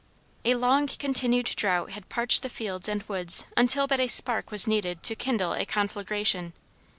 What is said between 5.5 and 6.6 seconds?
a conflagration.